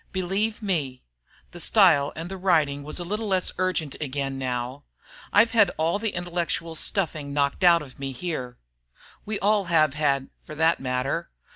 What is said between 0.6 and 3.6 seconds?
me (the style and the writing was a little less